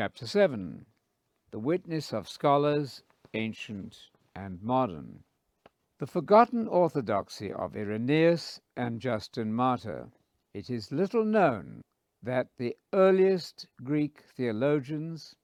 [0.00, 0.86] Chapter 7
[1.50, 3.02] The Witness of Scholars,
[3.34, 3.98] Ancient
[4.32, 5.24] and Modern.
[5.98, 10.12] The forgotten orthodoxy of Irenaeus and Justin Martyr.
[10.54, 11.82] It is little known
[12.22, 15.34] that the earliest Greek theologians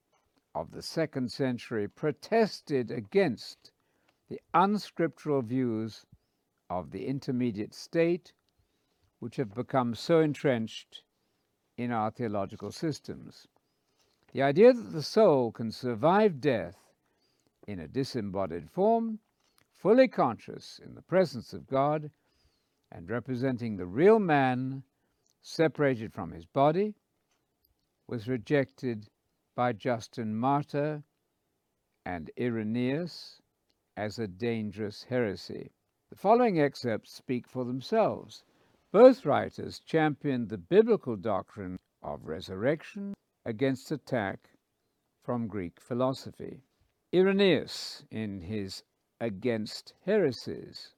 [0.54, 3.72] of the second century protested against
[4.28, 6.06] the unscriptural views
[6.70, 8.32] of the intermediate state,
[9.18, 11.02] which have become so entrenched
[11.76, 13.48] in our theological systems.
[14.34, 16.76] The idea that the soul can survive death
[17.68, 19.20] in a disembodied form,
[19.70, 22.10] fully conscious in the presence of God,
[22.90, 24.82] and representing the real man
[25.40, 26.96] separated from his body,
[28.08, 29.08] was rejected
[29.54, 31.04] by Justin Martyr
[32.04, 33.40] and Irenaeus
[33.96, 35.70] as a dangerous heresy.
[36.10, 38.42] The following excerpts speak for themselves.
[38.90, 44.50] Both writers championed the biblical doctrine of resurrection against attack
[45.22, 46.62] from Greek philosophy.
[47.14, 48.82] Irenaeus, in his
[49.20, 50.94] Against Heresies,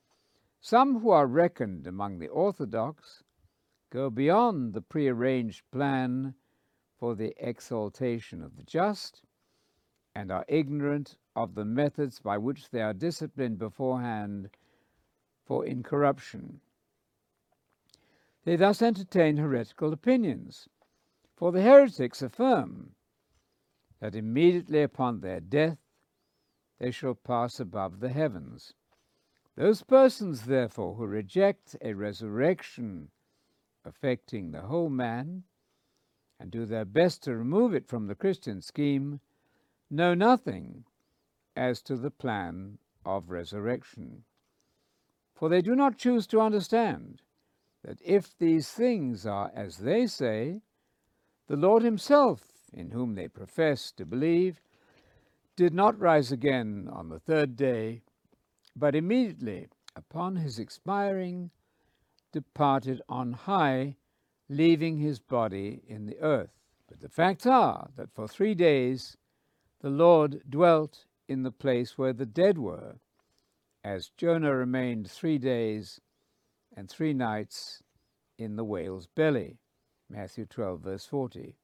[0.61, 3.23] some who are reckoned among the orthodox
[3.91, 6.35] go beyond the prearranged plan
[6.99, 9.23] for the exaltation of the just
[10.15, 14.49] and are ignorant of the methods by which they are disciplined beforehand
[15.45, 16.61] for incorruption.
[18.45, 20.69] They thus entertain heretical opinions,
[21.37, 22.95] for the heretics affirm
[24.01, 25.79] that immediately upon their death
[26.79, 28.75] they shall pass above the heavens.
[29.55, 33.11] Those persons, therefore, who reject a resurrection
[33.85, 35.45] affecting the whole man
[36.39, 39.21] and do their best to remove it from the Christian scheme
[39.91, 40.85] know nothing
[41.55, 44.25] as to the plan of resurrection.
[45.35, 47.23] For they do not choose to understand
[47.83, 50.61] that if these things are as they say,
[51.47, 54.61] the Lord Himself, in whom they profess to believe,
[55.57, 58.03] did not rise again on the third day,
[58.75, 61.51] but immediately upon his expiring
[62.33, 63.97] departed on high,
[64.49, 66.51] leaving his body in the earth.
[66.87, 69.17] But the facts are that for three days
[69.81, 72.97] the Lord dwelt in the place where the dead were,
[73.83, 76.01] as Jonah remained three days
[76.77, 77.83] and three nights
[78.37, 79.57] in the whale's belly.
[80.09, 81.57] Matthew 12, verse 40.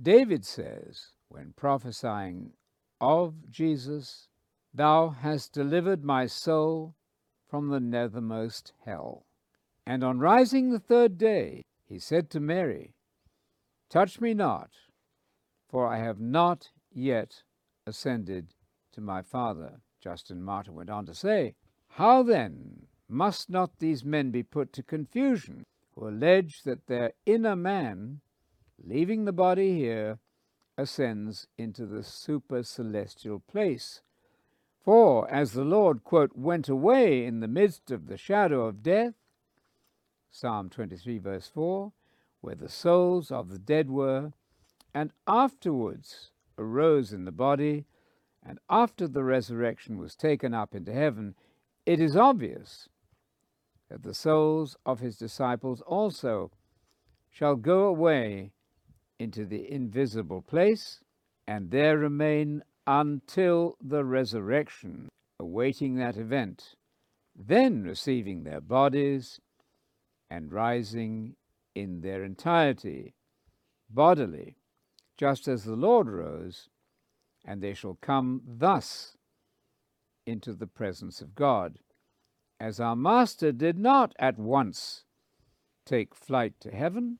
[0.00, 2.52] David says, when prophesying
[3.00, 4.28] of Jesus,
[4.74, 6.94] Thou hast delivered my soul
[7.48, 9.24] from the nethermost hell.
[9.86, 12.94] And on rising the third day, he said to Mary,
[13.88, 14.70] Touch me not,
[15.68, 17.42] for I have not yet
[17.86, 18.54] ascended
[18.92, 19.80] to my Father.
[20.00, 21.54] Justin Martyr went on to say,
[21.90, 25.64] How then must not these men be put to confusion
[25.96, 28.20] who allege that their inner man,
[28.84, 30.18] leaving the body here,
[30.78, 34.02] ascends into the super celestial place.
[34.84, 39.14] For as the Lord, quote, went away in the midst of the shadow of death,
[40.30, 41.92] Psalm 23, verse 4,
[42.42, 44.32] where the souls of the dead were,
[44.94, 47.86] and afterwards arose in the body,
[48.44, 51.34] and after the resurrection was taken up into heaven,
[51.86, 52.88] it is obvious
[53.90, 56.50] that the souls of his disciples also
[57.30, 58.52] shall go away
[59.18, 61.00] into the invisible place
[61.46, 65.08] and there remain until the resurrection,
[65.40, 66.74] awaiting that event,
[67.34, 69.40] then receiving their bodies
[70.30, 71.36] and rising
[71.74, 73.14] in their entirety,
[73.90, 74.56] bodily,
[75.16, 76.68] just as the Lord rose,
[77.44, 79.16] and they shall come thus
[80.26, 81.78] into the presence of God,
[82.58, 85.04] as our Master did not at once
[85.84, 87.18] take flight to heaven,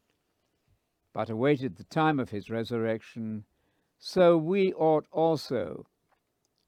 [1.12, 3.44] but awaited the time of his resurrection,
[3.98, 5.86] so we ought also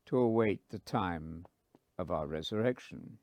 [0.07, 1.45] to await the time
[1.99, 3.19] of our resurrection.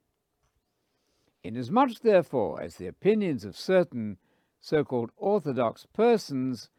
[1.44, 4.18] Inasmuch, therefore, as the opinions of certain
[4.60, 6.70] so called orthodox persons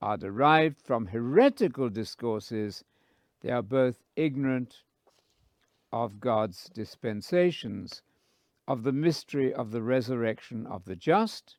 [0.00, 2.84] are derived from heretical discourses,
[3.40, 4.82] they are both ignorant
[5.92, 8.02] of God's dispensations,
[8.66, 11.56] of the mystery of the resurrection of the just,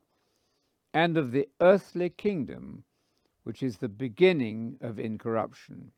[0.94, 2.84] and of the earthly kingdom,
[3.44, 5.92] which is the beginning of incorruption.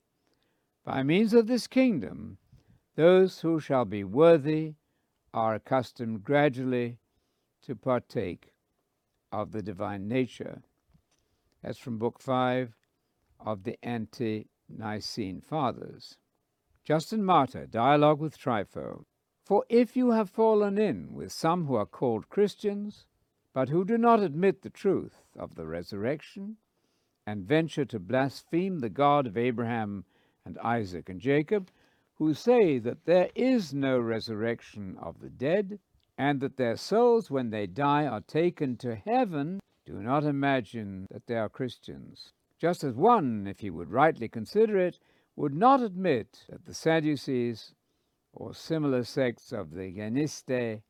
[0.83, 2.37] By means of this kingdom,
[2.95, 4.75] those who shall be worthy
[5.33, 6.97] are accustomed gradually
[7.63, 8.53] to partake
[9.31, 10.61] of the divine nature.
[11.61, 12.75] That's from Book 5
[13.39, 16.17] of the Ante Nicene Fathers.
[16.83, 19.05] Justin Martyr, Dialogue with Trypho.
[19.45, 23.05] For if you have fallen in with some who are called Christians,
[23.53, 26.57] but who do not admit the truth of the resurrection,
[27.27, 30.03] and venture to blaspheme the God of Abraham
[30.45, 31.69] and Isaac and Jacob,
[32.15, 35.77] who say that there is no resurrection of the dead,
[36.17, 41.27] and that their souls, when they die, are taken to heaven, do not imagine that
[41.27, 42.33] they are Christians.
[42.57, 44.97] Just as one, if he would rightly consider it,
[45.35, 47.75] would not admit that the Sadducees
[48.35, 50.81] or similar sects of the Genistae,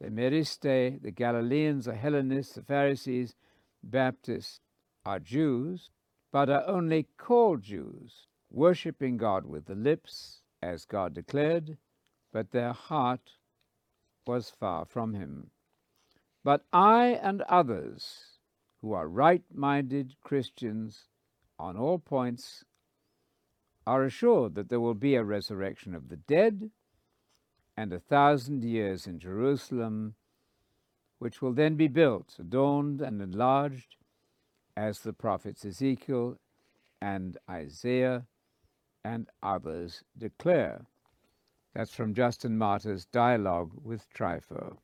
[0.00, 3.34] the Meristae, the Galileans, the Hellenists, the Pharisees,
[3.82, 4.60] Baptists
[5.04, 5.90] are Jews,
[6.30, 11.78] but are only called Jews, worshipping God with the lips, as God declared,
[12.32, 13.38] but their heart
[14.26, 15.50] was far from Him.
[16.42, 18.38] But I and others
[18.80, 21.08] who are right minded Christians
[21.58, 22.64] on all points
[23.86, 26.70] are assured that there will be a resurrection of the dead
[27.76, 30.14] and a thousand years in Jerusalem,
[31.18, 33.96] which will then be built, adorned, and enlarged,
[34.76, 36.38] as the prophets Ezekiel
[37.00, 38.26] and Isaiah
[39.04, 40.86] and others declare.
[41.74, 44.78] That's from Justin Martyr's dialogue with Trypho.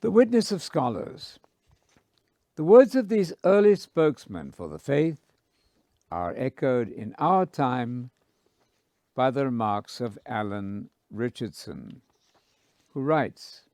[0.00, 1.38] The witness of scholars.
[2.56, 5.18] The words of these early spokesmen for the faith
[6.10, 8.10] are echoed in our time
[9.14, 12.02] by the remarks of Alan Richardson,
[12.92, 13.68] who writes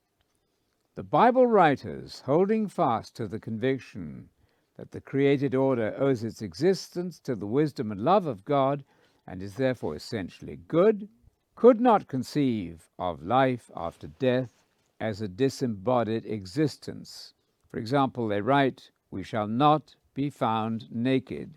[0.96, 4.28] The Bible writers, holding fast to the conviction
[4.76, 8.84] that the created order owes its existence to the wisdom and love of God
[9.26, 11.08] and is therefore essentially good,
[11.54, 14.62] could not conceive of life after death
[15.00, 17.32] as a disembodied existence.
[17.70, 21.54] For example, they write, We shall not be found naked,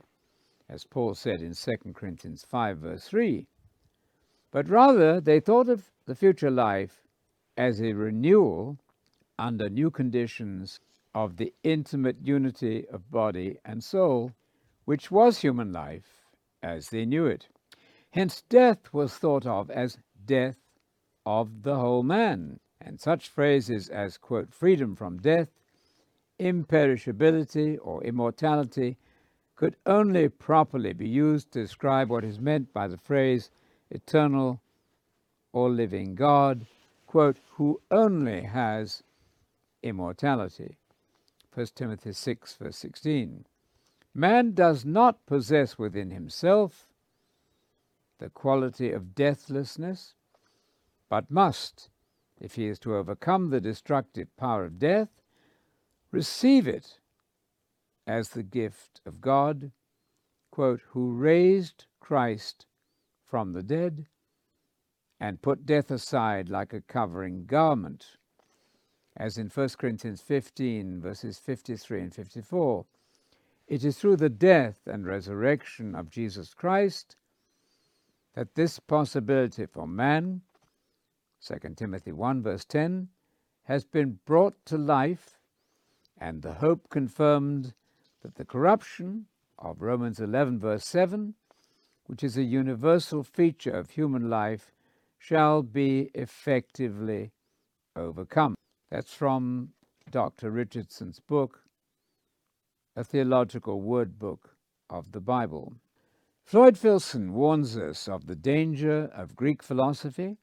[0.70, 3.46] as Paul said in 2 Corinthians 5, verse 3
[4.54, 7.02] but rather they thought of the future life
[7.58, 8.78] as a renewal
[9.40, 10.80] under new conditions
[11.16, 14.32] of the intimate unity of body and soul,
[14.86, 16.28] which was human life
[16.62, 17.48] as they knew it.
[18.12, 20.60] Hence, death was thought of as death
[21.26, 25.50] of the whole man, and such phrases as, quote, freedom from death,
[26.40, 28.98] imperishability, or immortality
[29.56, 33.50] could only properly be used to describe what is meant by the phrase
[33.94, 34.60] eternal
[35.52, 36.66] or living God,
[37.06, 39.04] quote, who only has
[39.84, 40.78] immortality.
[41.54, 43.46] 1 Timothy 6, verse 16.
[44.16, 46.88] Man does not possess within himself
[48.18, 50.16] the quality of deathlessness,
[51.10, 51.90] but must,
[52.40, 55.10] if he is to overcome the destructive power of death,
[56.12, 57.00] receive it
[58.08, 59.72] as the gift of God,
[60.52, 62.66] quote, who raised Christ
[63.34, 64.06] from the dead
[65.20, 68.18] and put death aside like a covering garment,
[69.18, 72.86] as in 1 Corinthians 15, verses 53 and 54.
[73.68, 77.16] It is through the death and resurrection of Jesus Christ
[78.36, 80.42] that this possibility for man,
[81.44, 83.08] 2 Timothy 1, verse 10,
[83.64, 85.40] has been brought to life,
[86.20, 87.74] and the hope confirmed
[88.22, 89.26] that the corruption
[89.58, 91.34] of Romans 11, verse 7,
[92.08, 94.72] which is a universal feature of human life,
[95.18, 97.32] shall be effectively
[97.96, 98.56] overcome.
[98.92, 99.70] That's from
[100.12, 100.52] Dr.
[100.52, 101.64] Richardson's book,
[102.96, 104.56] A Theological Word Book
[104.90, 105.74] of the Bible.
[106.46, 110.38] Floyd Filson warns us of the danger of Greek philosophy.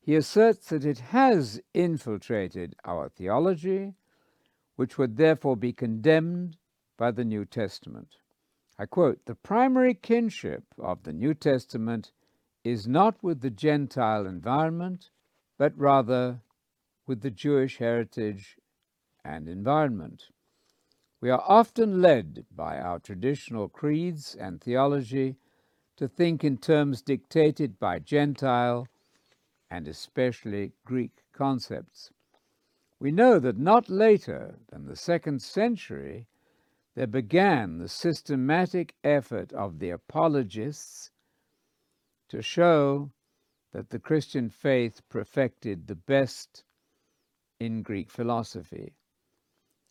[0.00, 3.94] He asserts that it has infiltrated our theology,
[4.76, 6.56] which would therefore be condemned
[6.96, 8.16] by the New Testament.
[8.78, 12.12] I quote The primary kinship of the New Testament
[12.62, 15.10] is not with the Gentile environment,
[15.56, 16.42] but rather
[17.06, 18.56] with the Jewish heritage
[19.24, 20.28] and environment.
[21.20, 25.36] We are often led by our traditional creeds and theology
[25.96, 28.86] to think in terms dictated by Gentile
[29.68, 32.10] and especially Greek concepts.
[33.00, 36.26] We know that not later than the second century
[36.98, 41.12] there began the systematic effort of the apologists
[42.28, 43.12] to show
[43.72, 46.64] that the Christian faith perfected the best
[47.60, 48.96] in Greek philosophy.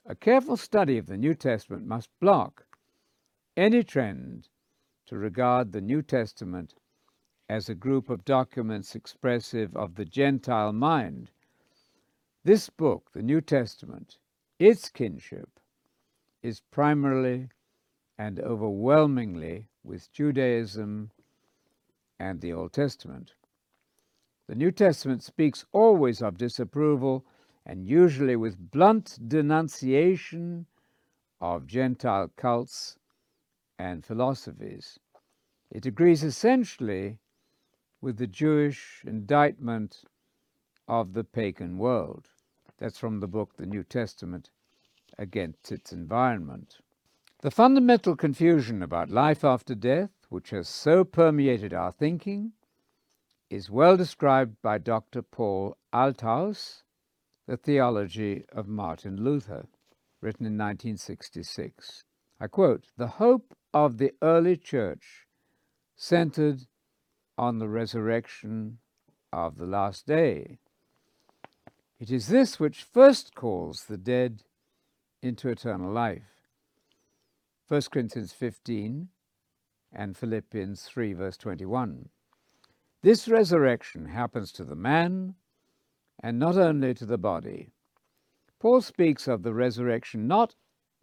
[0.06, 2.66] A careful study of the New Testament must block
[3.56, 4.50] any trend
[5.06, 6.74] to regard the New Testament
[7.48, 11.32] as a group of documents expressive of the Gentile mind.
[12.44, 14.18] This book, the New Testament,
[14.60, 15.57] its kinship,
[16.42, 17.50] is primarily
[18.18, 21.12] and overwhelmingly with Judaism
[22.20, 23.34] and the Old Testament.
[24.48, 27.26] The New Testament speaks always of disapproval
[27.66, 30.66] and usually with blunt denunciation
[31.42, 32.98] of Gentile cults
[33.78, 35.00] and philosophies.
[35.70, 37.20] It agrees essentially
[38.02, 40.04] with the Jewish indictment
[40.88, 42.30] of the pagan world.
[42.78, 44.50] That's from the book The New Testament
[45.18, 46.78] Against Its Environment.
[47.42, 52.54] The fundamental confusion about life after death, which has so permeated our thinking,
[53.50, 55.22] is well described by Dr.
[55.22, 56.84] Paul Althaus,
[57.46, 59.68] The Theology of Martin Luther,
[60.22, 62.04] written in 1966.
[62.40, 65.28] I quote The hope of the early church
[65.96, 66.68] centered
[67.38, 68.80] on the resurrection
[69.32, 70.60] of the last day.
[72.00, 74.44] It is this which first calls the dead
[75.22, 76.48] into eternal life.
[77.68, 79.10] 1 Corinthians 15
[79.92, 82.10] and Philippians 3, verse 21.
[83.02, 85.36] This resurrection happens to the man
[86.20, 87.72] and not only to the body.
[88.60, 90.56] Paul speaks of the resurrection not,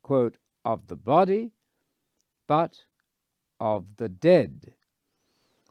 [0.02, 1.52] quote, of the body,
[2.47, 2.85] but
[3.61, 4.75] of the dead.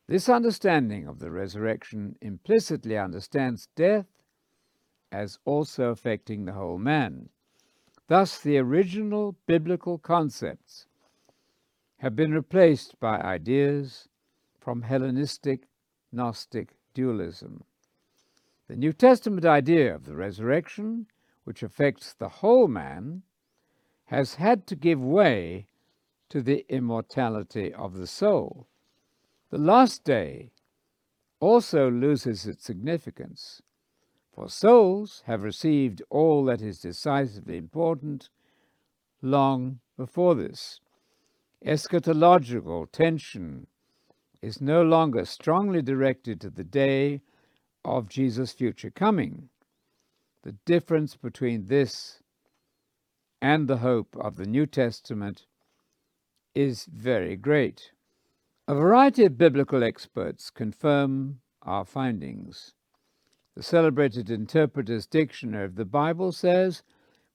[0.07, 4.07] This understanding of the resurrection implicitly understands death
[5.11, 7.29] as also affecting the whole man.
[8.07, 10.87] Thus, the original biblical concepts
[11.97, 14.09] have been replaced by ideas
[14.59, 15.67] from Hellenistic
[16.11, 17.63] Gnostic dualism.
[18.67, 21.07] The New Testament idea of the resurrection,
[21.43, 23.23] which affects the whole man,
[24.05, 25.67] has had to give way
[26.29, 28.67] to the immortality of the soul.
[29.49, 30.51] The last day
[31.39, 33.61] also loses its significance,
[34.33, 38.29] for souls have received all that is decisively important
[39.21, 40.79] long before this.
[41.65, 43.67] Eschatological tension
[44.41, 47.21] is no longer strongly directed to the day
[47.85, 49.49] of Jesus' future coming.
[50.43, 52.21] The difference between this
[53.41, 55.45] and the hope of the New Testament
[56.55, 57.91] is very great.
[58.67, 62.73] A variety of biblical experts confirm our findings.
[63.55, 66.81] The celebrated Interpreter's Dictionary of the Bible says,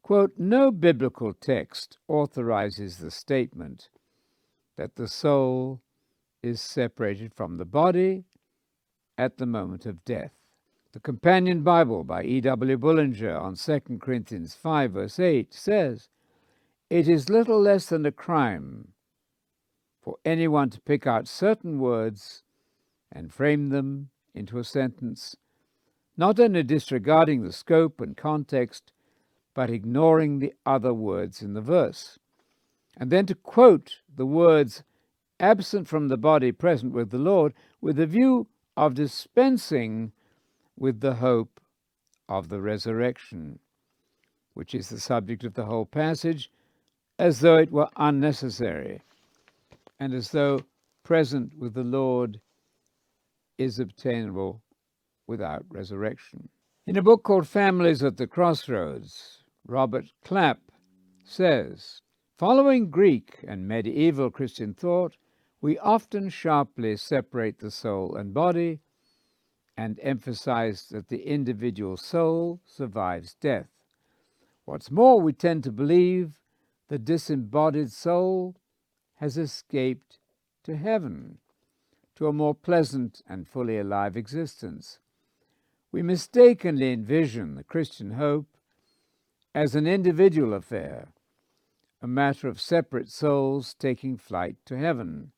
[0.02, 3.88] quote, No biblical text authorizes the statement
[4.76, 5.80] that the soul
[6.42, 8.25] is separated from the body
[9.16, 10.32] at the moment of death.
[10.92, 12.78] The Companion Bible by E.W.
[12.78, 16.08] Bullinger on 2 Corinthians 5, verse 8 says,
[16.88, 18.88] It is little less than a crime
[20.00, 22.42] for anyone to pick out certain words
[23.12, 25.37] and frame them into a sentence,
[26.18, 28.90] not only disregarding the scope and context,
[29.54, 32.18] but ignoring the other words in the verse,
[32.96, 34.82] and then to quote the words
[35.38, 40.10] absent from the body, present with the Lord, with a view of dispensing
[40.76, 41.60] with the hope
[42.28, 43.60] of the resurrection,
[44.54, 46.50] which is the subject of the whole passage,
[47.18, 49.00] as though it were unnecessary,
[50.00, 50.60] and as though
[51.04, 52.40] present with the Lord
[53.56, 54.60] is obtainable
[55.28, 56.49] without resurrection.
[56.87, 60.58] In a book called Families at the Crossroads, Robert Clapp
[61.23, 62.00] says,
[62.38, 65.16] Following Greek and medieval Christian thought,
[65.61, 68.80] we often sharply separate the soul and body
[69.76, 73.68] and emphasize that the individual soul survives death.
[74.64, 76.40] What's more, we tend to believe
[76.88, 78.56] the disembodied soul
[79.16, 80.18] has escaped
[80.64, 81.38] to heaven,
[82.16, 85.00] to a more pleasant and fully alive existence.
[85.90, 88.47] We mistakenly envision the Christian hope
[89.54, 91.09] as an individual affair,
[92.02, 95.33] a matter of separate souls taking flight to heaven.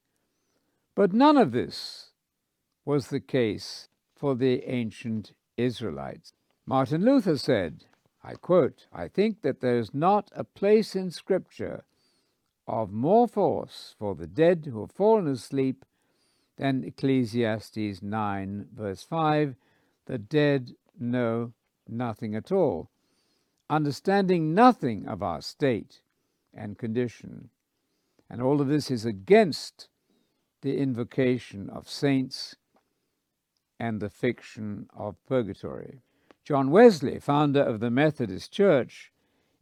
[0.97, 2.11] But none of this
[2.85, 6.33] was the case for the ancient Israelites.
[6.67, 7.85] Martin Luther said,
[8.23, 11.85] I quote, I think that there is not a place in Scripture
[12.67, 15.85] of more force for the dead who have fallen asleep
[16.57, 19.57] than Ecclesiastes 9, verse 5
[20.11, 21.53] the dead know
[21.87, 22.91] nothing at all,
[23.71, 26.01] understanding nothing of our state
[26.53, 27.49] and condition.
[28.29, 29.89] And all of this is against
[30.63, 32.57] the invocation of saints
[33.79, 36.01] and the fiction of purgatory.
[36.43, 39.13] John Wesley, founder of the Methodist Church,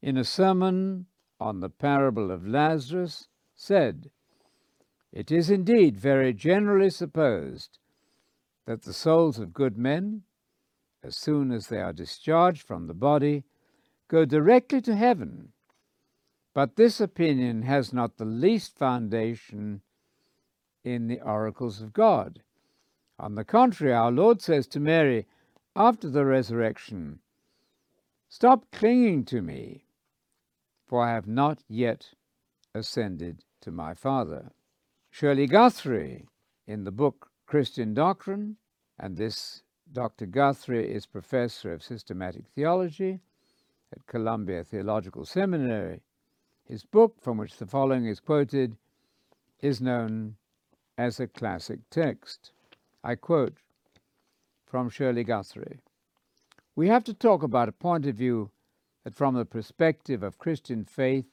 [0.00, 1.05] in a sermon
[1.38, 4.11] on the parable of Lazarus, said,
[5.12, 7.78] It is indeed very generally supposed
[8.64, 10.23] that the souls of good men,
[11.02, 13.45] as soon as they are discharged from the body,
[14.09, 15.52] go directly to heaven.
[16.55, 19.83] But this opinion has not the least foundation
[20.83, 22.43] in the oracles of God.
[23.19, 25.26] On the contrary, our Lord says to Mary
[25.76, 27.21] after the resurrection,
[28.28, 29.85] Stop clinging to me,
[30.87, 32.11] for I have not yet
[32.75, 34.52] ascended to my Father.
[35.11, 36.26] Shirley Guthrie,
[36.67, 38.57] in the book Christian Doctrine,
[38.99, 40.26] and this Dr.
[40.26, 43.21] Guthrie is professor of systematic theology
[43.92, 46.02] at Columbia Theological Seminary.
[46.64, 48.76] His book, from which the following is quoted,
[49.61, 50.37] is known
[50.99, 52.52] as a classic text.
[53.02, 53.57] I quote
[54.66, 55.80] from Shirley Guthrie
[56.76, 58.50] We have to talk about a point of view
[59.04, 61.26] that, from the perspective of Christian faith,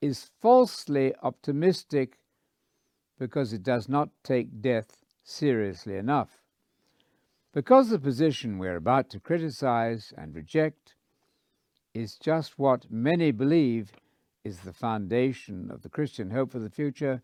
[0.00, 2.18] is falsely optimistic
[3.18, 6.39] because it does not take death seriously enough.
[7.52, 10.94] Because the position we're about to criticize and reject
[11.94, 13.90] is just what many believe
[14.44, 17.22] is the foundation of the Christian hope for the future,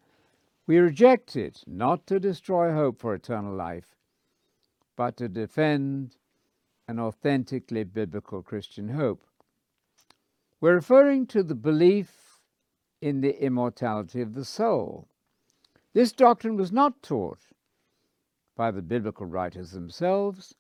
[0.67, 3.95] we reject it not to destroy hope for eternal life,
[4.97, 6.17] but to defend
[6.89, 9.25] an authentically biblical Christian hope.
[10.61, 12.41] We're referring to the belief
[13.01, 15.07] in the immortality of the soul.
[15.93, 17.39] This doctrine was not taught
[18.57, 20.55] by the biblical writers themselves,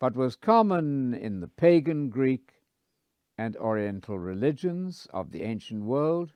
[0.00, 2.54] but was common in the pagan Greek
[3.36, 6.32] and Oriental religions of the ancient world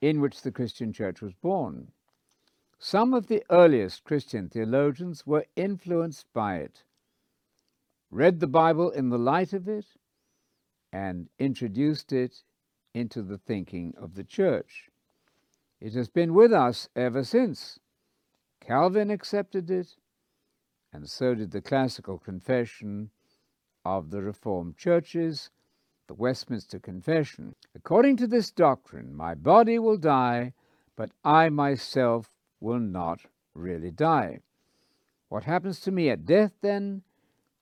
[0.00, 1.92] in which the Christian church was born.
[2.78, 6.82] Some of the earliest Christian theologians were influenced by it,
[8.10, 9.86] read the Bible in the light of it,
[10.92, 12.42] and introduced it
[12.92, 14.90] into the thinking of the church.
[15.80, 17.78] It has been with us ever since.
[18.66, 19.94] Calvin accepted it,
[20.92, 23.10] and so did the classical confession
[23.84, 25.50] of the Reformed churches,
[26.08, 27.54] the Westminster Confession.
[27.76, 30.52] According to this doctrine, my body will die,
[30.96, 33.20] but I myself will not
[33.54, 34.40] really die.
[35.28, 37.02] What happens to me at death, then,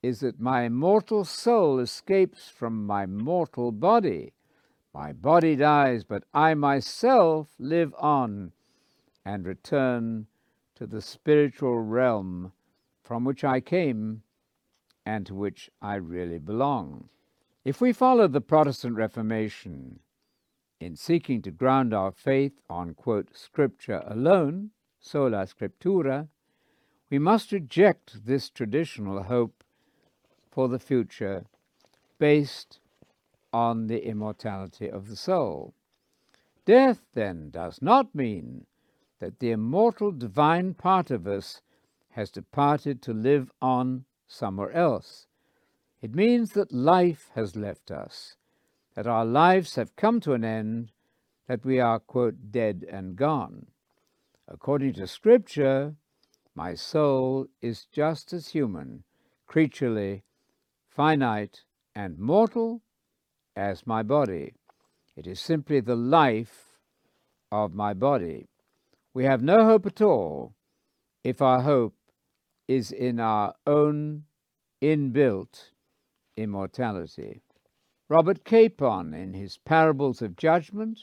[0.03, 4.33] is that my mortal soul escapes from my mortal body.
[4.95, 8.53] My body dies, but I myself live on
[9.27, 10.29] and return
[10.77, 12.53] to the spiritual realm
[13.03, 14.23] from which I came
[15.07, 17.09] and to which I really belong.
[17.65, 20.01] If we follow the Protestant Reformation
[20.81, 26.29] in seeking to ground our faith on, quote, Scripture alone, sola scriptura,
[27.11, 29.63] we must reject this traditional hope
[30.51, 31.45] for the future
[32.19, 32.81] based
[33.53, 35.75] on the immortality of the soul.
[36.65, 38.67] Death, then, does not mean
[39.21, 41.61] that the immortal divine part of us
[42.11, 45.27] has departed to live on somewhere else.
[46.01, 48.37] It means that life has left us,
[48.95, 50.93] that our lives have come to an end,
[51.49, 53.67] that we are, quote, dead and gone.
[54.47, 55.95] According to Scripture,
[56.55, 59.05] my soul is just as human,
[59.47, 60.25] creaturely,
[60.89, 61.63] finite,
[61.95, 62.83] and mortal
[63.57, 64.55] as my body.
[65.17, 66.67] It is simply the life
[67.51, 68.49] of my body.
[69.15, 70.57] We have no hope at all
[71.23, 71.95] if our hope
[72.67, 74.25] is in our own
[74.83, 75.71] inbuilt
[76.37, 77.41] immortality.
[78.09, 80.99] Robert Capon, in his Parables of Judgment,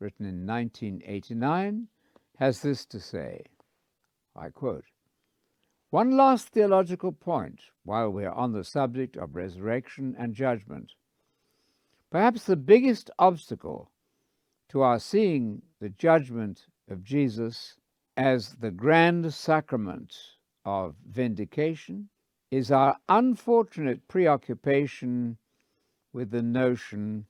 [0.00, 1.88] written in 1989,
[2.38, 3.44] has this to say
[4.34, 4.86] I quote
[5.90, 10.92] One last theological point while we are on the subject of resurrection and judgment.
[12.10, 13.90] Perhaps the biggest obstacle
[14.70, 17.76] to our seeing the judgment of Jesus
[18.16, 20.14] as the grand sacrament
[20.64, 22.08] of vindication
[22.50, 25.38] is our unfortunate preoccupation
[26.12, 27.26] with the notion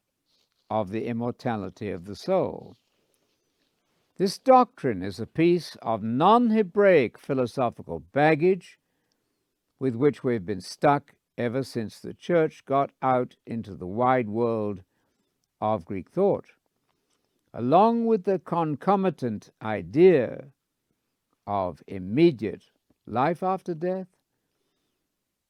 [0.68, 2.76] of the immortality of the soul.
[4.16, 8.78] This doctrine is a piece of non Hebraic philosophical baggage
[9.78, 14.82] with which we've been stuck ever since the church got out into the wide world
[15.60, 16.46] of Greek thought.
[17.54, 20.52] Along with the concomitant idea
[21.46, 22.64] of immediate
[23.06, 24.08] life after death,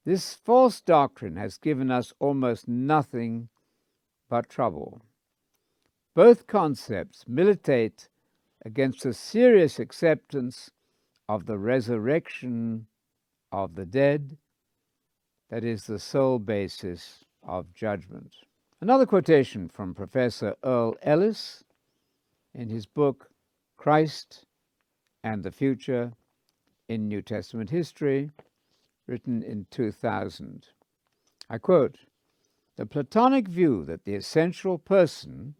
[0.05, 3.49] this false doctrine has given us almost nothing
[4.29, 5.03] but trouble.
[6.15, 8.09] Both concepts militate
[8.65, 10.71] against a serious acceptance
[11.29, 12.87] of the resurrection
[13.53, 14.39] of the dead,
[15.51, 18.35] that is the sole basis of judgment.
[18.81, 21.63] Another quotation from Professor Earle Ellis
[22.55, 23.31] in his book
[23.77, 24.45] Christ
[25.25, 26.13] and the Future
[26.89, 28.31] in New Testament History,
[29.07, 30.69] written in 2000.
[31.49, 31.99] I quote
[32.77, 35.55] The Platonic view that the essential person,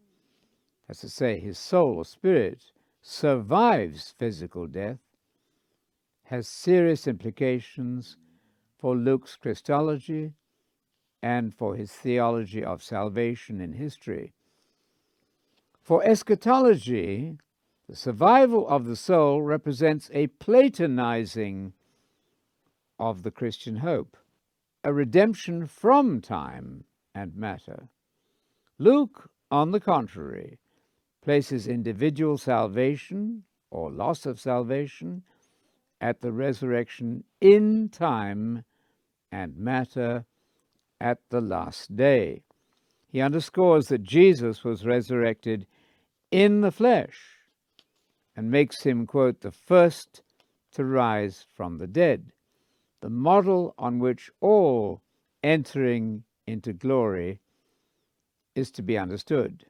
[0.87, 4.99] that's to say, his soul or spirit, survives physical death
[6.25, 8.17] has serious implications
[8.79, 10.33] for Luke's Christology
[11.21, 14.33] and for his theology of salvation in history.
[15.83, 17.37] For eschatology,
[17.89, 21.73] the survival of the soul represents a Platonizing
[22.97, 24.15] of the Christian hope,
[24.85, 27.89] a redemption from time and matter.
[28.79, 30.57] Luke, on the contrary,
[31.21, 35.23] places individual salvation or loss of salvation
[35.99, 38.63] at the resurrection in time
[39.33, 40.23] and matter
[41.01, 42.41] at the last day.
[43.11, 45.67] He underscores that Jesus was resurrected
[46.33, 47.37] in the flesh
[48.35, 50.23] and makes him, quote, the first
[50.71, 52.31] to rise from the dead,
[53.01, 55.03] the model on which all
[55.43, 57.39] entering into glory
[58.55, 59.67] is to be understood.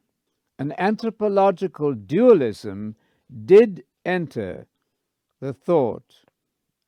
[0.57, 2.95] An anthropological dualism
[3.43, 4.65] did enter
[5.41, 6.21] the thought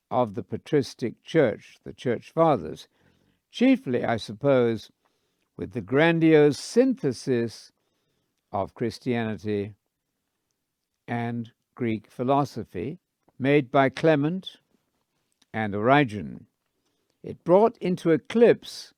[0.09, 2.87] of the patristic church, the church fathers,
[3.51, 4.89] chiefly, I suppose,
[5.57, 7.73] with the grandiose synthesis
[8.55, 9.73] of Christianity
[11.09, 12.99] and Greek philosophy
[13.37, 14.59] made by Clement
[15.53, 16.45] and Origen.
[17.21, 18.93] It brought into eclipse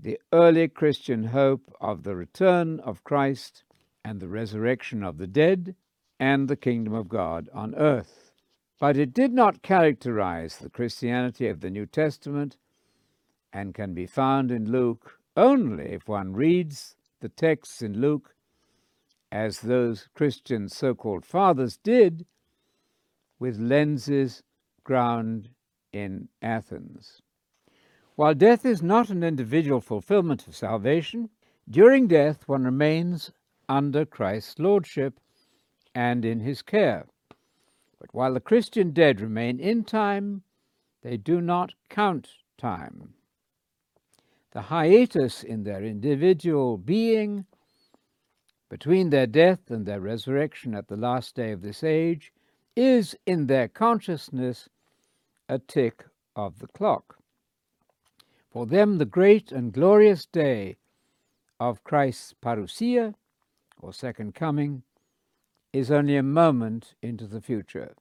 [0.00, 3.62] the early Christian hope of the return of Christ
[4.06, 5.74] and the resurrection of the dead
[6.18, 8.32] and the kingdom of God on earth.
[8.80, 12.56] But it did not characterize the Christianity of the New Testament
[13.52, 18.34] and can be found in Luke only if one reads the texts in Luke
[19.30, 22.26] as those Christian so called fathers did,
[23.38, 24.42] with lenses
[24.84, 25.50] ground
[25.92, 27.22] in Athens.
[28.16, 31.30] While death is not an individual fulfillment of salvation,
[31.70, 33.30] during death one remains
[33.68, 35.20] under Christ's lordship
[35.94, 37.06] and in his care.
[38.00, 40.42] But while the Christian dead remain in time,
[41.02, 43.14] they do not count time.
[44.52, 47.44] The hiatus in their individual being
[48.68, 52.32] between their death and their resurrection at the last day of this age
[52.76, 54.68] is in their consciousness
[55.48, 56.04] a tick
[56.36, 57.16] of the clock.
[58.50, 60.76] For them, the great and glorious day
[61.60, 63.14] of Christ's parousia,
[63.80, 64.82] or second coming,
[65.72, 67.94] is only a moment into the future.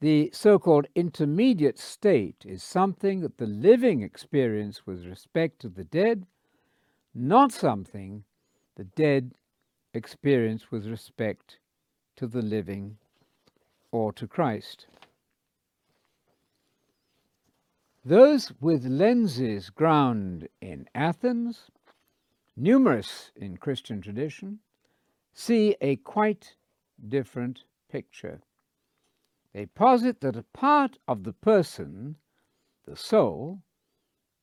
[0.00, 5.84] The so called intermediate state is something that the living experience with respect to the
[5.84, 6.26] dead,
[7.14, 8.24] not something
[8.76, 9.32] the dead
[9.92, 11.58] experience with respect
[12.16, 12.96] to the living
[13.92, 14.86] or to Christ.
[18.04, 21.70] Those with lenses ground in Athens,
[22.56, 24.58] numerous in Christian tradition,
[25.32, 26.56] see a quite
[27.08, 28.40] different picture.
[29.52, 32.16] They posit that a part of the person,
[32.84, 33.62] the soul,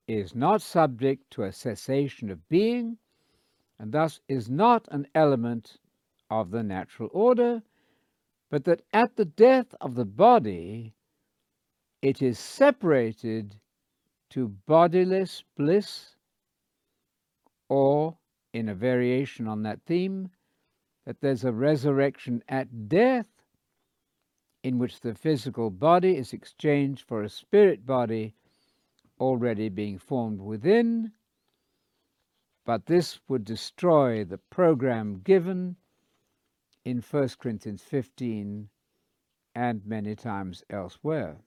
[0.08, 2.98] is not subject to a cessation of being
[3.82, 5.80] and thus is not an element
[6.30, 7.64] of the natural order,
[8.52, 10.94] but that at the death of the body
[12.04, 13.56] it is separated
[14.30, 16.16] to bodiless bliss,
[17.70, 18.16] or,
[18.54, 20.30] in a variation on that theme,
[21.06, 23.26] that there's a resurrection at death
[24.64, 28.36] in which the physical body is exchanged for a spirit body
[29.20, 31.12] already being formed within,
[32.66, 35.76] but this would destroy the program given
[36.86, 38.70] in 1 Corinthians 15
[39.56, 41.38] and many times elsewhere.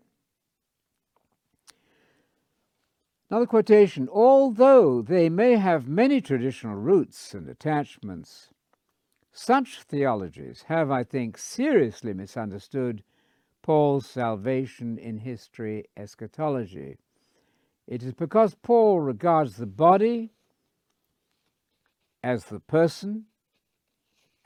[3.30, 8.50] Another quotation Although they may have many traditional roots and attachments,
[9.32, 13.02] such theologies have, I think, seriously misunderstood
[13.62, 16.98] Paul's salvation in history eschatology.
[17.86, 20.30] It is because Paul regards the body
[22.24, 23.26] as the person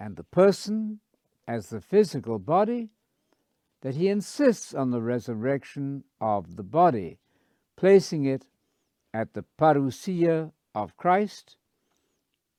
[0.01, 0.99] and the person
[1.47, 2.91] as the physical body
[3.83, 7.19] that he insists on the resurrection of the body,
[7.77, 8.47] placing it
[9.15, 11.57] at the parousia of Christ,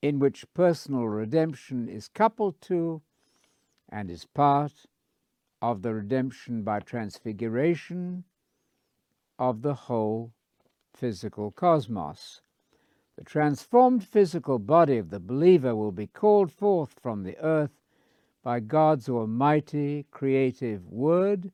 [0.02, 3.02] in which personal redemption is coupled to
[3.90, 4.86] and is part
[5.62, 8.24] of the redemption by transfiguration
[9.38, 10.32] of the whole
[10.94, 12.40] physical cosmos.
[13.20, 17.82] The transformed physical body of the believer will be called forth from the earth
[18.44, 21.52] by God's almighty creative word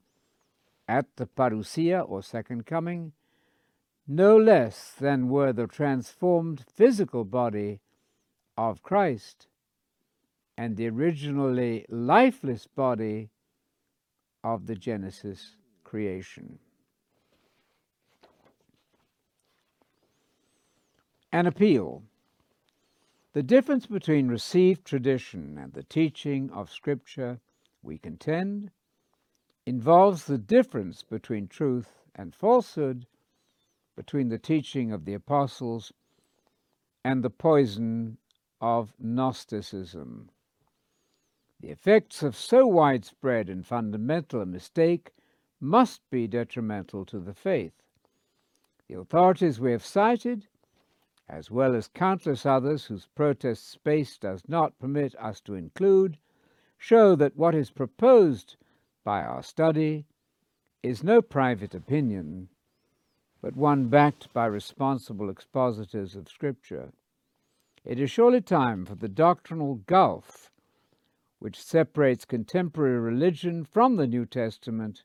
[0.87, 3.13] at the parousia or second coming,
[4.07, 7.79] no less than were the transformed physical body
[8.55, 9.47] of Christ
[10.55, 13.31] and the originally lifeless body
[14.43, 16.59] of the Genesis creation.
[21.35, 22.01] An appeal.
[23.33, 27.41] The difference between received tradition and the teaching of Scripture
[27.83, 28.71] we contend,
[29.65, 33.05] involves the difference between truth and falsehood,
[33.97, 35.91] between the teaching of the apostles
[37.03, 38.17] and the poison
[38.61, 40.29] of Gnosticism.
[41.59, 45.11] The effects of so widespread and fundamental a mistake
[45.59, 47.73] must be detrimental to the faith.
[48.87, 50.47] The authorities we have cited,
[51.27, 56.17] as well as countless others whose protest space does not permit us to include,
[56.77, 58.55] show that what is proposed
[59.03, 60.05] by our study
[60.83, 62.47] is no private opinion,
[63.41, 66.91] but one backed by responsible expositors of Scripture.
[67.83, 70.51] It is surely time for the doctrinal gulf
[71.39, 75.03] which separates contemporary religion from the New Testament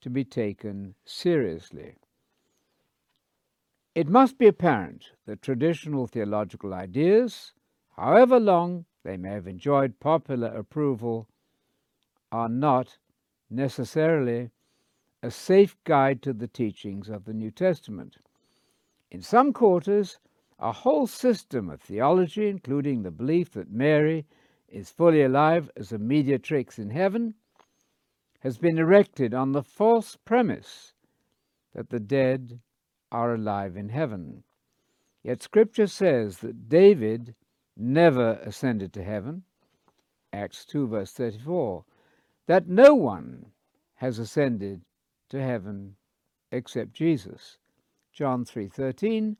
[0.00, 1.94] to be taken seriously.
[3.98, 7.52] It must be apparent that traditional theological ideas,
[7.96, 11.28] however long they may have enjoyed popular approval,
[12.30, 12.98] are not
[13.50, 14.52] necessarily
[15.20, 18.18] a safe guide to the teachings of the New Testament.
[19.10, 20.20] In some quarters,
[20.60, 24.26] a whole system of theology, including the belief that Mary
[24.68, 27.34] is fully alive as a mediatrix in heaven,
[28.42, 30.94] has been erected on the false premise
[31.74, 32.60] that the dead
[33.10, 34.42] are alive in heaven.
[35.22, 37.34] Yet Scripture says that David
[37.76, 39.44] never ascended to heaven,
[40.32, 41.84] Acts 2, verse 34,
[42.46, 43.46] that no one
[43.96, 44.82] has ascended
[45.28, 45.96] to heaven
[46.50, 47.58] except Jesus,
[48.12, 49.36] John 3:13,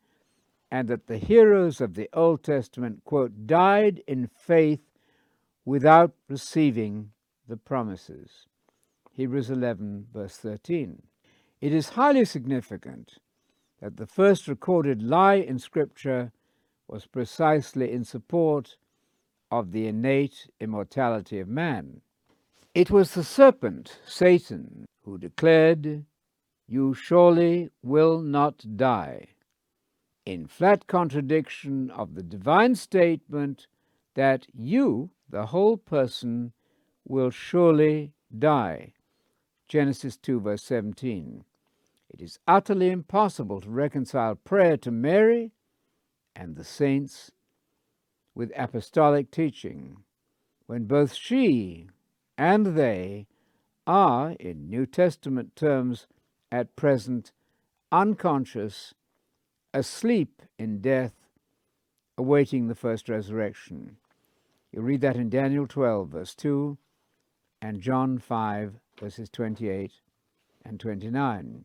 [0.70, 4.92] and that the heroes of the Old Testament quote died in faith
[5.64, 7.12] without receiving
[7.46, 8.46] the promises.
[9.12, 11.02] Hebrews 11 verse 13.
[11.60, 13.18] It is highly significant
[13.80, 16.32] that the first recorded lie in scripture
[16.86, 18.76] was precisely in support
[19.50, 22.00] of the innate immortality of man.
[22.74, 26.04] It was the serpent, Satan, who declared,
[26.66, 29.28] You surely will not die,
[30.26, 33.66] in flat contradiction of the divine statement
[34.14, 36.52] that you, the whole person,
[37.06, 38.92] will surely die.
[39.68, 41.44] Genesis 2, verse 17.
[42.10, 45.52] It is utterly impossible to reconcile prayer to Mary
[46.34, 47.32] and the saints
[48.34, 49.98] with apostolic teaching
[50.66, 51.88] when both she
[52.36, 53.26] and they
[53.86, 56.06] are, in New Testament terms,
[56.52, 57.32] at present
[57.90, 58.94] unconscious,
[59.72, 61.14] asleep in death,
[62.16, 63.96] awaiting the first resurrection.
[64.72, 66.76] You read that in Daniel 12, verse 2,
[67.62, 69.92] and John 5, verses 28
[70.64, 71.64] and 29.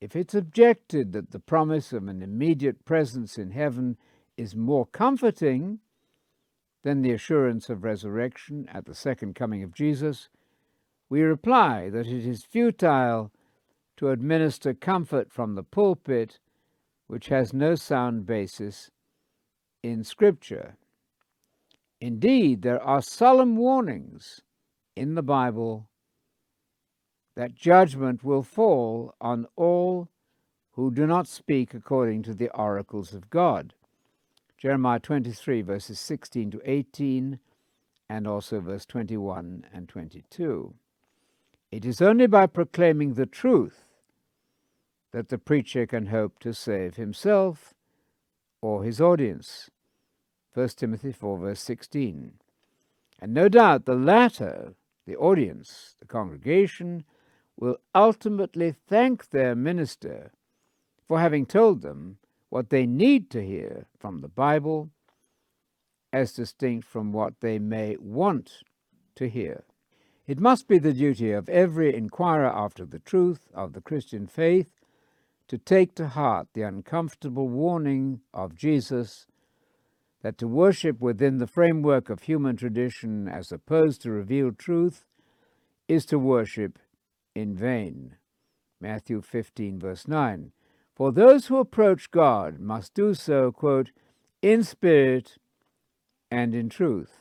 [0.00, 3.96] If it's objected that the promise of an immediate presence in heaven
[4.36, 5.80] is more comforting
[6.82, 10.28] than the assurance of resurrection at the second coming of Jesus,
[11.08, 13.32] we reply that it is futile
[13.96, 16.38] to administer comfort from the pulpit
[17.06, 18.90] which has no sound basis
[19.82, 20.76] in Scripture.
[22.00, 24.42] Indeed, there are solemn warnings
[24.94, 25.88] in the Bible
[27.36, 30.08] that judgment will fall on all
[30.72, 33.74] who do not speak according to the oracles of God.
[34.58, 37.38] Jeremiah 23, verses 16 to 18,
[38.08, 40.74] and also verse 21 and 22.
[41.70, 43.84] It is only by proclaiming the truth
[45.12, 47.74] that the preacher can hope to save himself
[48.60, 49.70] or his audience.
[50.54, 52.32] 1 Timothy 4, verse 16.
[53.20, 54.74] And no doubt the latter,
[55.06, 57.04] the audience, the congregation,
[57.56, 60.32] will ultimately thank their minister
[61.06, 62.18] for having told them
[62.50, 64.90] what they need to hear from the Bible
[66.12, 68.62] as distinct from what they may want
[69.14, 69.64] to hear.
[70.26, 74.68] It must be the duty of every inquirer after the truth of the Christian faith
[75.48, 79.26] to take to heart the uncomfortable warning of Jesus
[80.22, 85.06] that to worship within the framework of human tradition as opposed to revealed truth
[85.86, 86.78] is to worship
[87.36, 88.16] in vain.
[88.80, 90.52] Matthew 15, verse 9.
[90.94, 93.90] For those who approach God must do so, quote,
[94.40, 95.36] in spirit
[96.30, 97.20] and in truth.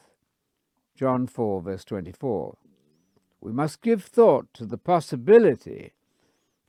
[0.96, 2.58] John 4, verse 24.
[3.42, 5.92] We must give thought to the possibility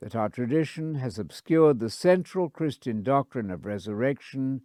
[0.01, 4.61] that our tradition has obscured the central Christian doctrine of resurrection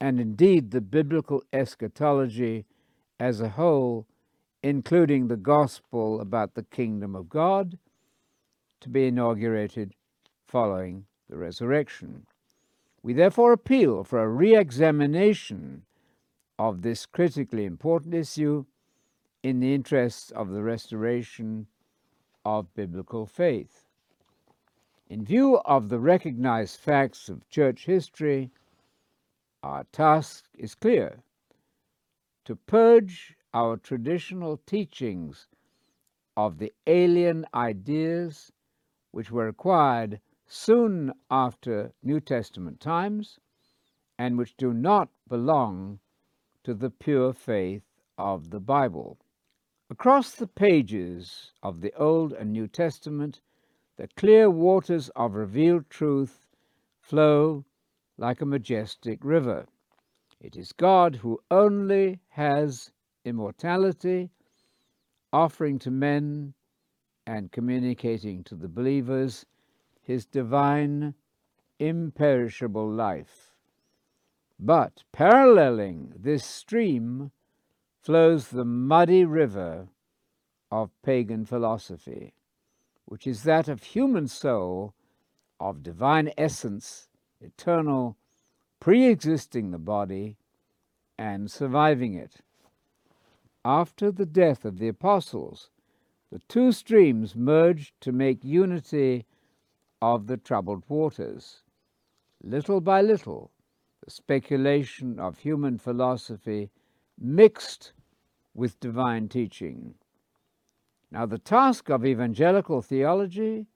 [0.00, 2.64] and indeed the biblical eschatology
[3.18, 4.06] as a whole,
[4.62, 7.76] including the gospel about the kingdom of God
[8.84, 9.94] to be inaugurated
[10.46, 12.26] following the resurrection.
[13.02, 15.86] We therefore appeal for a re examination
[16.58, 18.66] of this critically important issue
[19.42, 21.66] in the interests of the restoration
[22.44, 23.86] of biblical faith.
[25.08, 28.50] In view of the recognized facts of church history,
[29.62, 31.22] our task is clear
[32.44, 35.48] to purge our traditional teachings
[36.36, 38.52] of the alien ideas
[39.14, 43.38] which were acquired soon after New Testament times
[44.18, 46.00] and which do not belong
[46.64, 47.84] to the pure faith
[48.18, 49.16] of the Bible.
[49.88, 53.40] Across the pages of the Old and New Testament,
[53.96, 56.44] the clear waters of revealed truth
[57.00, 57.64] flow
[58.18, 59.66] like a majestic river.
[60.40, 62.90] It is God who only has
[63.24, 64.30] immortality,
[65.32, 66.54] offering to men
[67.26, 69.46] and communicating to the believers
[70.02, 71.14] his divine,
[71.78, 73.52] imperishable life.
[74.58, 77.32] But paralleling this stream
[78.00, 79.88] flows the muddy river
[80.70, 82.34] of pagan philosophy,
[83.06, 84.94] which is that of human soul,
[85.58, 87.08] of divine essence,
[87.40, 88.16] eternal,
[88.80, 90.36] pre existing the body,
[91.16, 92.36] and surviving it.
[93.64, 95.70] After the death of the apostles,
[96.34, 99.24] the two streams merged to make unity
[100.02, 101.62] of the troubled waters.
[102.42, 103.52] Little by little,
[104.04, 106.70] the speculation of human philosophy
[107.16, 107.92] mixed
[108.52, 109.94] with divine teaching.
[111.12, 113.66] Now, the task of evangelical theology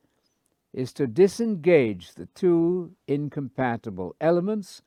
[0.72, 4.82] is to disengage the two incompatible elements,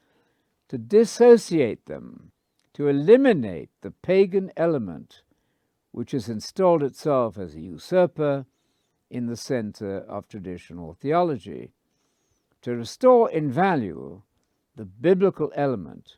[0.67, 2.34] to dissociate them,
[2.73, 5.21] to eliminate the pagan element
[5.91, 8.45] which has installed itself as a usurper
[9.10, 11.71] in the center of traditional theology,
[12.62, 14.21] to restore in value
[14.75, 16.17] the biblical element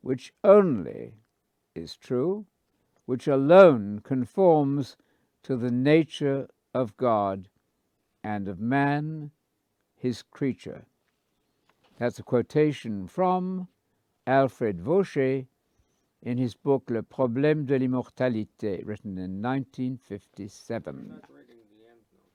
[0.00, 1.14] which only
[1.74, 2.46] is true,
[3.04, 4.96] which alone conforms
[5.42, 7.48] to the nature of God
[8.22, 9.30] and of man,
[9.96, 10.86] his creature.
[11.98, 13.68] That's a quotation from
[14.26, 15.44] Alfred Vaucher
[16.22, 21.39] in his book Le Problème de l'immortalité, written in 1957.